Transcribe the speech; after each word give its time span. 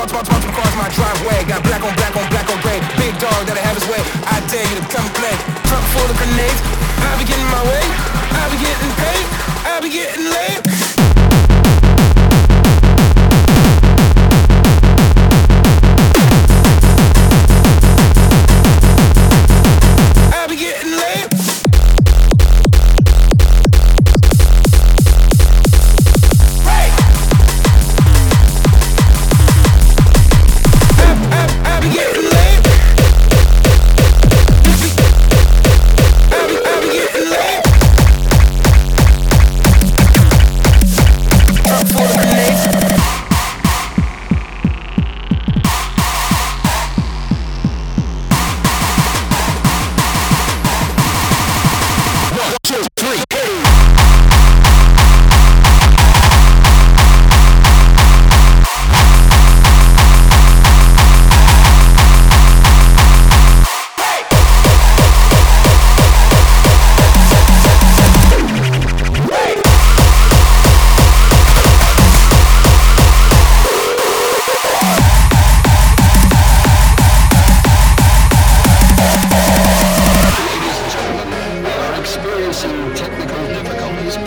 Bounce, 0.00 0.12
bounce, 0.12 0.28
bounce 0.30 0.44
across 0.46 0.74
my 0.80 0.88
driveway. 0.96 1.44
Got 1.44 1.62
black 1.62 1.84
on 1.84 1.94
black 1.94 2.16
on 2.16 2.26
black 2.30 2.48
on 2.48 2.58
gray. 2.62 2.80
Big 2.96 3.12
dog 3.20 3.44
that 3.44 3.52
I 3.52 3.60
have 3.60 3.76
his 3.76 3.84
way. 3.84 4.00
I 4.24 4.40
dare 4.48 4.64
you 4.64 4.80
to 4.80 4.86
come 4.88 5.04
play. 5.12 5.36
Truck 5.68 5.84
full 5.92 6.08
of 6.08 6.16
grenades. 6.16 6.56
I 7.04 7.20
be 7.20 7.28
getting 7.28 7.44
my 7.52 7.60
way. 7.68 7.84
I 8.32 8.48
be 8.48 8.56
getting 8.64 8.92
paid. 8.96 9.26
I 9.68 9.76
be 9.84 9.90
getting 9.92 10.24
laid. 10.24 10.69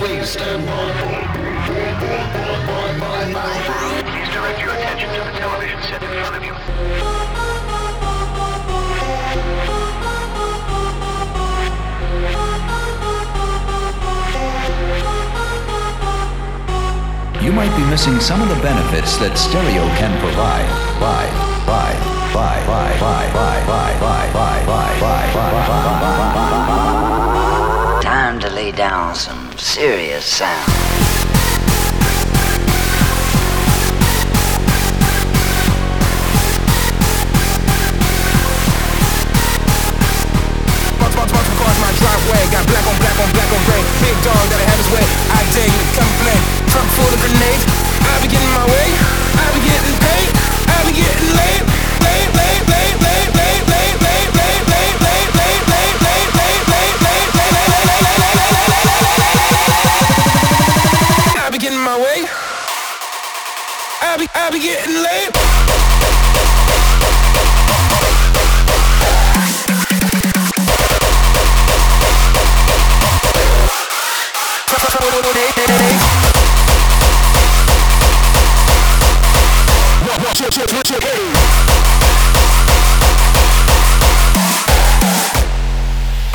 Please 0.00 0.30
stand 0.30 0.64
by. 0.64 0.72
Please 4.08 4.28
direct 4.32 4.60
your 4.62 4.72
attention 4.72 5.10
to 5.10 5.20
the 5.20 5.32
television 5.38 5.82
set 5.82 6.02
in 6.02 6.08
front 6.08 6.36
of 6.36 6.42
you. 6.42 6.54
You 17.44 17.52
might 17.52 17.76
be 17.76 17.84
missing 17.90 18.20
some 18.20 18.40
of 18.40 18.48
the 18.48 18.56
benefits 18.62 19.18
that 19.18 19.36
stereo 19.36 19.86
can 19.98 20.18
provide. 20.20 20.79
Lay 28.60 28.72
down 28.72 29.14
some 29.14 29.56
serious 29.56 30.24
sound. 30.24 30.70
Driveway. 42.00 42.42
Got 42.52 42.64
black 42.70 42.86
on 42.86 42.96
black 43.02 43.16
on 43.20 43.30
black 43.32 43.50
on 43.56 43.62
gray. 43.66 43.82
Big 44.00 44.16
dog 44.24 44.46
I 44.52 44.64
have 44.70 44.78
his 44.82 44.90
way. 44.94 45.04
I 45.36 45.40
dare 45.52 45.68
you 45.68 45.80
to 45.84 45.90
come 45.98 46.12
play. 46.22 46.38
Truck 46.70 46.88
full 46.96 47.12
of 47.12 47.20
grenades. 47.20 47.59
I 64.02 64.16
be, 64.16 64.26
I 64.34 64.50
be 64.50 64.60
getting 64.60 64.94
laid. 64.94 66.29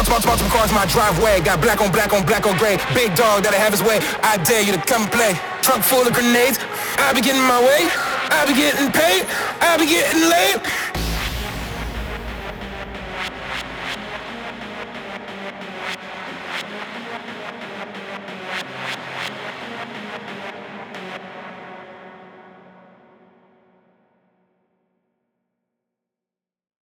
Bounce, 0.00 0.24
bounce, 0.24 0.24
cars 0.24 0.40
across 0.40 0.72
my 0.72 0.86
driveway. 0.86 1.42
Got 1.42 1.60
black 1.60 1.82
on 1.82 1.92
black 1.92 2.14
on 2.14 2.24
black 2.24 2.46
on 2.46 2.56
gray. 2.56 2.78
Big 2.94 3.14
dog 3.14 3.44
that 3.44 3.52
I 3.52 3.60
have 3.60 3.72
his 3.72 3.82
way. 3.82 4.00
I 4.24 4.40
dare 4.48 4.62
you 4.62 4.72
to 4.72 4.80
come 4.88 5.04
play. 5.12 5.36
Truck 5.60 5.84
full 5.84 6.08
of 6.08 6.14
grenades. 6.14 6.56
I 6.96 7.12
be 7.12 7.20
getting 7.20 7.44
my 7.44 7.60
way. 7.60 7.84
I 8.32 8.48
be 8.48 8.56
getting 8.56 8.88
paid. 8.96 9.28
I 9.60 9.76
be 9.76 9.84
getting 9.84 10.24
laid. 10.24 11.09